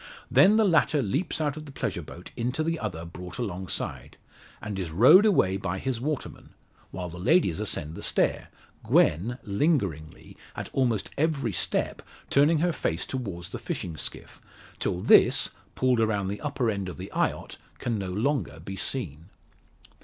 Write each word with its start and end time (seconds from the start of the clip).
Then 0.31 0.57
the 0.57 0.65
latter 0.65 0.99
leaps 1.03 1.39
out 1.39 1.57
of 1.57 1.67
the 1.67 1.71
pleasure 1.71 2.01
boat 2.01 2.31
into 2.35 2.63
the 2.63 2.79
other 2.79 3.05
brought 3.05 3.37
alongside, 3.37 4.17
and 4.59 4.79
is 4.79 4.89
rowed 4.89 5.27
away 5.27 5.57
by 5.57 5.77
his 5.77 6.01
waterman; 6.01 6.55
while 6.89 7.07
the 7.07 7.19
ladies 7.19 7.59
ascend 7.59 7.93
the 7.93 8.01
stair 8.01 8.47
Gwen, 8.83 9.37
lingeringly, 9.43 10.37
at 10.55 10.71
almost 10.73 11.11
every 11.19 11.51
step, 11.53 12.01
turning 12.31 12.57
her 12.61 12.73
face 12.73 13.05
towards 13.05 13.49
the 13.49 13.59
fishing 13.59 13.95
skiff, 13.95 14.41
till 14.79 15.01
this, 15.01 15.51
pulled 15.75 15.99
around 15.99 16.29
the 16.29 16.41
upper 16.41 16.71
end 16.71 16.89
of 16.89 16.97
the 16.97 17.11
eyot, 17.13 17.57
can 17.77 17.99
no 17.99 18.15
more 18.15 18.59
be 18.59 18.75
seen. 18.75 19.29